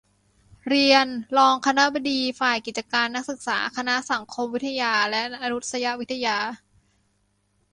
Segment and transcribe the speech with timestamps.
[0.67, 1.07] เรียน
[1.37, 6.37] รองคณบดีฝ่ายกิจการนักศึกษา คณะสังคมวิทยาและมานุษยวิทยา